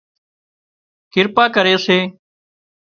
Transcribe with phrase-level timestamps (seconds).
[1.13, 1.97] ڪرپا ڪري سي